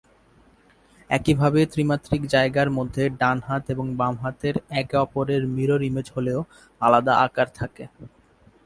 [1.09, 6.39] একইভাবে ত্রি-মাত্রিক জায়গার মধ্যে ডান হাত এবং বাম হাতের একে অপরের মিরর ইমেজ হলেও
[6.81, 7.83] আলাদা আকার থাকে।